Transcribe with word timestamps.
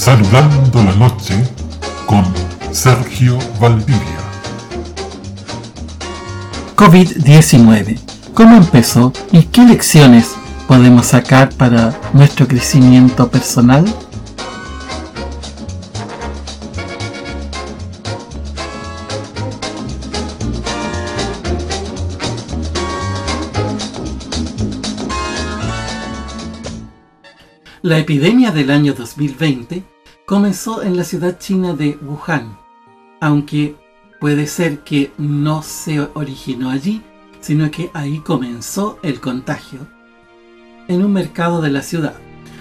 Saludando 0.00 0.82
la 0.82 0.94
noche 0.94 1.34
con 2.06 2.24
Sergio 2.72 3.36
Valdivia. 3.60 4.00
COVID-19. 6.74 7.98
¿Cómo 8.32 8.56
empezó 8.56 9.12
y 9.30 9.42
qué 9.42 9.62
lecciones 9.62 10.30
podemos 10.66 11.08
sacar 11.08 11.50
para 11.50 11.94
nuestro 12.14 12.48
crecimiento 12.48 13.30
personal? 13.30 13.84
La 27.82 27.96
epidemia 27.96 28.50
del 28.50 28.70
año 28.70 28.92
2020 28.92 29.82
comenzó 30.26 30.82
en 30.82 30.98
la 30.98 31.04
ciudad 31.04 31.38
china 31.38 31.72
de 31.72 31.98
Wuhan, 32.02 32.58
aunque 33.22 33.74
puede 34.20 34.46
ser 34.48 34.80
que 34.80 35.12
no 35.16 35.62
se 35.62 35.98
originó 36.12 36.68
allí, 36.68 37.00
sino 37.40 37.70
que 37.70 37.90
ahí 37.94 38.18
comenzó 38.18 38.98
el 39.02 39.18
contagio, 39.18 39.88
en 40.88 41.02
un 41.02 41.14
mercado 41.14 41.62
de 41.62 41.70
la 41.70 41.80
ciudad, 41.80 42.16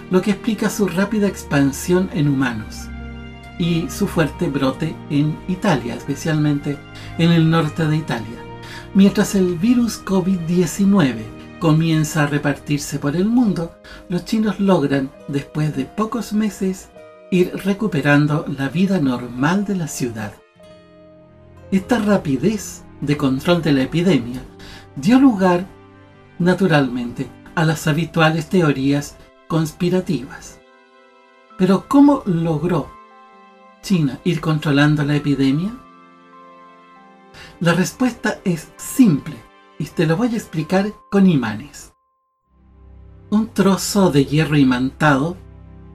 lo 0.10 0.22
que 0.22 0.32
explica 0.32 0.70
su 0.70 0.88
rápida 0.88 1.28
expansión 1.28 2.10
en 2.14 2.30
humanos 2.30 2.88
y 3.60 3.90
su 3.90 4.08
fuerte 4.08 4.48
brote 4.48 4.96
en 5.10 5.38
Italia, 5.50 5.96
especialmente 5.96 6.78
en 7.18 7.32
el 7.32 7.50
norte 7.50 7.86
de 7.86 7.98
Italia, 7.98 8.42
mientras 8.94 9.36
el 9.36 9.58
virus 9.58 10.02
COVID-19 10.06 11.39
comienza 11.60 12.24
a 12.24 12.28
repartirse 12.28 13.00
por 13.00 13.16
el 13.16 13.26
mundo, 13.26 13.76
los 14.08 14.26
chinos 14.26 14.60
logran, 14.60 15.12
después 15.28 15.76
de 15.76 15.86
pocos 15.86 16.34
meses, 16.34 16.90
ir 17.32 17.52
recuperando 17.64 18.46
la 18.58 18.70
vida 18.70 19.00
normal 19.00 19.66
de 19.66 19.76
la 19.76 19.88
ciudad. 19.88 20.34
Esta 21.72 22.00
rapidez 22.00 22.84
de 23.02 23.18
control 23.18 23.62
de 23.62 23.74
la 23.74 23.84
epidemia 23.84 24.42
dio 24.96 25.20
lugar, 25.20 25.66
naturalmente, 26.40 27.28
a 27.56 27.66
las 27.66 27.88
habituales 27.88 28.50
teorías 28.50 29.18
conspirativas. 29.48 30.60
Pero 31.58 31.86
¿cómo 31.88 32.24
logró 32.26 32.90
China 33.82 34.20
ir 34.24 34.42
controlando 34.42 35.04
la 35.04 35.16
epidemia? 35.16 35.72
La 37.60 37.74
respuesta 37.74 38.40
es 38.46 38.70
simple 38.78 39.49
y 39.80 39.86
te 39.86 40.06
lo 40.06 40.18
voy 40.18 40.34
a 40.34 40.38
explicar 40.38 40.94
con 41.10 41.28
imanes. 41.28 41.94
Un 43.32 43.48
trozo 43.48 44.12
de 44.12 44.26
hierro 44.26 44.58
imantado 44.58 45.38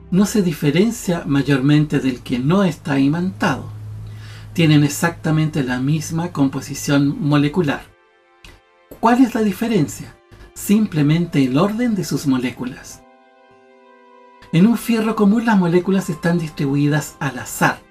no 0.09 0.25
se 0.25 0.41
diferencia 0.41 1.23
mayormente 1.25 1.99
del 1.99 2.21
que 2.21 2.39
no 2.39 2.63
está 2.63 2.99
imantado. 2.99 3.65
Tienen 4.53 4.83
exactamente 4.83 5.63
la 5.63 5.79
misma 5.79 6.31
composición 6.31 7.21
molecular. 7.21 7.83
¿Cuál 8.99 9.21
es 9.21 9.35
la 9.35 9.41
diferencia? 9.41 10.17
Simplemente 10.53 11.43
el 11.43 11.57
orden 11.57 11.93
de 11.95 12.05
sus 12.05 12.25
moléculas. 12.25 13.03
En 14.51 14.65
un 14.65 14.77
fierro 14.77 15.15
común 15.15 15.45
las 15.45 15.59
moléculas 15.59 16.09
están 16.09 16.39
distribuidas 16.39 17.17
al 17.19 17.37
azar, 17.37 17.81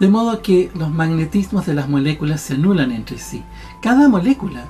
de 0.00 0.08
modo 0.08 0.42
que 0.42 0.70
los 0.74 0.90
magnetismos 0.90 1.66
de 1.66 1.74
las 1.74 1.88
moléculas 1.88 2.40
se 2.40 2.54
anulan 2.54 2.90
entre 2.90 3.18
sí. 3.18 3.44
Cada 3.80 4.08
molécula 4.08 4.64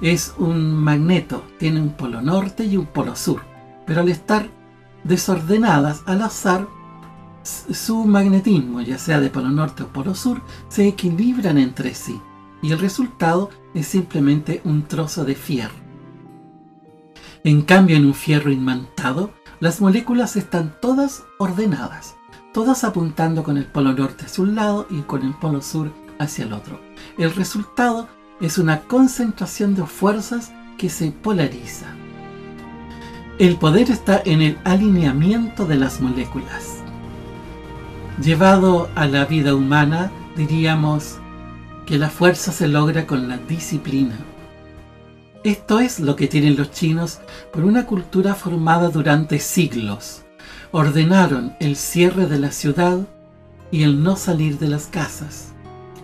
es 0.00 0.34
un 0.38 0.74
magneto, 0.74 1.44
tiene 1.58 1.80
un 1.80 1.90
polo 1.90 2.20
norte 2.20 2.64
y 2.64 2.76
un 2.76 2.86
polo 2.86 3.16
sur, 3.16 3.42
pero 3.86 4.00
al 4.00 4.08
estar 4.08 4.48
desordenadas 5.04 6.02
al 6.06 6.22
azar, 6.22 6.66
su 7.42 8.04
magnetismo, 8.04 8.80
ya 8.80 8.98
sea 8.98 9.20
de 9.20 9.30
polo 9.30 9.50
norte 9.50 9.82
o 9.82 9.88
polo 9.88 10.14
sur, 10.14 10.40
se 10.68 10.88
equilibran 10.88 11.58
entre 11.58 11.94
sí 11.94 12.20
y 12.64 12.72
el 12.72 12.78
resultado 12.78 13.50
es 13.74 13.86
simplemente 13.86 14.62
un 14.64 14.84
trozo 14.84 15.26
de 15.26 15.34
fierro. 15.34 15.74
En 17.44 17.60
cambio, 17.60 17.98
en 17.98 18.06
un 18.06 18.14
fierro 18.14 18.50
inmantado, 18.50 19.34
las 19.60 19.82
moléculas 19.82 20.36
están 20.36 20.74
todas 20.80 21.24
ordenadas, 21.38 22.16
todas 22.54 22.82
apuntando 22.84 23.42
con 23.42 23.58
el 23.58 23.66
polo 23.66 23.92
norte 23.92 24.24
hacia 24.24 24.44
un 24.44 24.54
lado 24.54 24.86
y 24.88 25.02
con 25.02 25.22
el 25.22 25.34
polo 25.34 25.60
sur 25.60 25.92
hacia 26.18 26.46
el 26.46 26.54
otro. 26.54 26.80
El 27.18 27.34
resultado 27.34 28.08
es 28.40 28.58
una 28.58 28.80
concentración 28.80 29.74
de 29.74 29.86
fuerzas 29.86 30.52
que 30.76 30.88
se 30.88 31.12
polariza. 31.12 31.86
El 33.38 33.56
poder 33.56 33.90
está 33.90 34.20
en 34.24 34.42
el 34.42 34.58
alineamiento 34.64 35.66
de 35.66 35.76
las 35.76 36.00
moléculas. 36.00 36.82
Llevado 38.22 38.88
a 38.94 39.06
la 39.06 39.24
vida 39.24 39.54
humana, 39.54 40.10
diríamos 40.36 41.18
que 41.86 41.98
la 41.98 42.10
fuerza 42.10 42.52
se 42.52 42.68
logra 42.68 43.06
con 43.06 43.28
la 43.28 43.38
disciplina. 43.38 44.16
Esto 45.42 45.80
es 45.80 46.00
lo 46.00 46.16
que 46.16 46.26
tienen 46.26 46.56
los 46.56 46.70
chinos 46.70 47.20
por 47.52 47.64
una 47.64 47.86
cultura 47.86 48.34
formada 48.34 48.88
durante 48.88 49.38
siglos. 49.38 50.22
Ordenaron 50.72 51.54
el 51.60 51.76
cierre 51.76 52.26
de 52.26 52.38
la 52.38 52.50
ciudad 52.50 53.00
y 53.70 53.82
el 53.82 54.02
no 54.02 54.16
salir 54.16 54.58
de 54.58 54.68
las 54.68 54.86
casas 54.86 55.53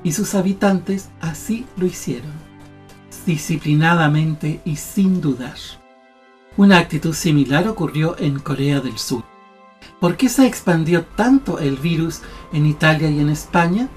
y 0.03 0.13
sus 0.13 0.35
habitantes 0.35 1.11
así 1.21 1.67
lo 1.77 1.87
hicieron, 1.87 2.33
disciplinadamente 3.27 4.61
y 4.65 4.77
sin 4.77 5.21
dudar. 5.21 5.57
Una 6.57 6.79
actitud 6.79 7.15
similar 7.15 7.69
ocurrió 7.69 8.19
en 8.19 8.39
Corea 8.39 8.81
del 8.81 8.99
Sur. 8.99 9.25
¿Por 10.01 10.17
qué 10.17 10.29
se 10.29 10.47
expandió 10.47 11.05
tanto 11.05 11.59
el 11.59 11.77
virus 11.77 12.23
en 12.53 12.67
Italia 12.67 13.11
y 13.11 13.21
en 13.21 13.29
España? 13.29 13.89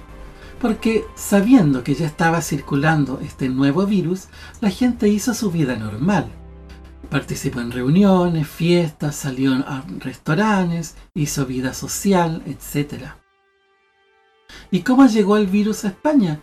Porque 0.59 1.05
sabiendo 1.15 1.83
que 1.83 1.93
ya 1.93 2.05
estaba 2.05 2.41
circulando 2.41 3.19
este 3.21 3.49
nuevo 3.49 3.85
virus, 3.85 4.27
la 4.61 4.69
gente 4.69 5.09
hizo 5.09 5.33
su 5.33 5.51
vida 5.51 5.75
normal. 5.75 6.29
Participó 7.09 7.59
en 7.59 7.71
reuniones, 7.71 8.47
fiestas, 8.47 9.15
salió 9.15 9.53
a 9.53 9.83
restaurantes, 9.99 10.95
hizo 11.13 11.45
vida 11.45 11.73
social, 11.73 12.43
etc. 12.45 13.22
¿Y 14.71 14.81
cómo 14.81 15.05
llegó 15.05 15.37
el 15.37 15.47
virus 15.47 15.85
a 15.85 15.89
España? 15.89 16.41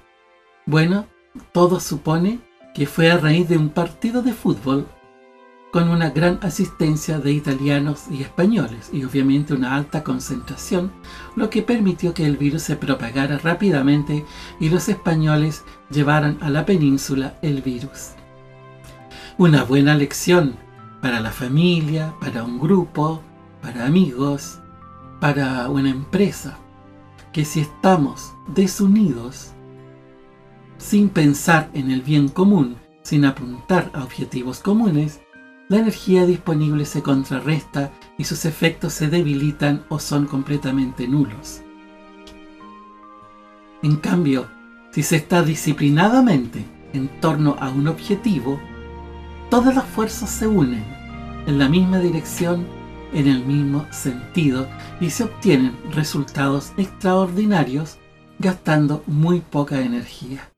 Bueno, 0.67 1.07
todo 1.53 1.81
supone 1.81 2.41
que 2.75 2.87
fue 2.87 3.11
a 3.11 3.19
raíz 3.19 3.49
de 3.49 3.59
un 3.59 3.71
partido 3.71 4.23
de 4.23 4.33
fútbol 4.33 4.87
con 5.71 5.89
una 5.89 6.11
gran 6.11 6.39
asistencia 6.43 7.19
de 7.19 7.33
italianos 7.33 8.05
y 8.11 8.23
españoles 8.23 8.91
y 8.93 9.05
obviamente 9.05 9.55
una 9.55 9.77
alta 9.77 10.03
concentración, 10.03 10.93
lo 11.37 11.49
que 11.49 11.63
permitió 11.63 12.13
que 12.13 12.27
el 12.27 12.37
virus 12.37 12.63
se 12.63 12.77
propagara 12.77 13.39
rápidamente 13.39 14.25
y 14.59 14.69
los 14.69 14.89
españoles 14.89 15.65
llevaran 15.91 16.39
a 16.41 16.51
la 16.51 16.67
península 16.67 17.39
el 17.43 17.63
virus. 17.63 18.11
Una 19.39 19.63
buena 19.63 19.95
lección 19.95 20.57
para 21.01 21.21
la 21.21 21.31
familia, 21.31 22.15
para 22.21 22.43
un 22.43 22.59
grupo, 22.59 23.23
para 23.63 23.87
amigos, 23.87 24.59
para 25.21 25.69
una 25.69 25.91
empresa 25.91 26.59
que 27.33 27.45
si 27.45 27.61
estamos 27.61 28.33
desunidos, 28.49 29.53
sin 30.79 31.09
pensar 31.09 31.71
en 31.75 31.91
el 31.91 32.03
bien 32.03 32.29
común, 32.29 32.77
sin 33.03 33.25
apuntar 33.25 33.91
a 33.95 34.03
objetivos 34.03 34.61
comunes, 34.61 35.21
la 35.69 35.79
energía 35.79 36.27
disponible 36.27 36.85
se 36.85 37.03
contrarresta 37.03 37.93
y 38.19 38.25
sus 38.25 38.45
efectos 38.45 38.93
se 38.93 39.09
debilitan 39.09 39.85
o 39.89 40.01
son 40.01 40.27
completamente 40.27 41.07
nulos. 41.07 41.63
En 43.83 43.97
cambio, 43.97 44.49
si 44.91 45.03
se 45.03 45.17
está 45.17 45.43
disciplinadamente 45.43 46.65
en 46.93 47.09
torno 47.21 47.57
a 47.61 47.71
un 47.71 47.87
objetivo, 47.87 48.61
todas 49.49 49.75
las 49.75 49.85
fuerzas 49.85 50.29
se 50.29 50.49
unen 50.49 50.85
en 51.47 51.59
la 51.59 51.69
misma 51.69 51.99
dirección 52.01 52.67
en 53.13 53.27
el 53.27 53.45
mismo 53.45 53.87
sentido 53.91 54.69
y 55.01 55.11
se 55.11 55.25
obtienen 55.25 55.77
resultados 55.93 56.73
extraordinarios 56.77 57.99
gastando 58.39 59.03
muy 59.07 59.41
poca 59.41 59.81
energía. 59.81 60.51